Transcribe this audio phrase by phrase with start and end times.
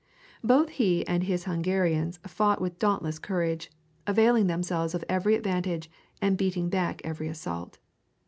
[0.43, 3.69] Both he and his Hungarians fought with dauntless courage,
[4.07, 7.77] availing themselves of every advantage and beating back every assault.